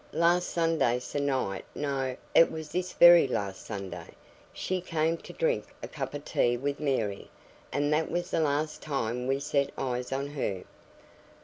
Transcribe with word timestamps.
Last 0.13 0.49
Sunday 0.49 0.97
se'nnight 0.97 1.63
no! 1.75 2.17
it 2.33 2.51
was 2.51 2.69
this 2.71 2.91
very 2.93 3.27
last 3.27 3.63
Sunday, 3.67 4.15
she 4.51 4.81
came 4.81 5.15
to 5.17 5.31
drink 5.31 5.67
a 5.83 5.87
cup 5.87 6.15
of 6.15 6.25
tea 6.25 6.57
with 6.57 6.79
Mary; 6.79 7.29
and 7.71 7.93
that 7.93 8.09
was 8.09 8.31
the 8.31 8.39
last 8.39 8.81
time 8.81 9.27
we 9.27 9.39
set 9.39 9.69
eyes 9.77 10.11
on 10.11 10.25
her." 10.31 10.63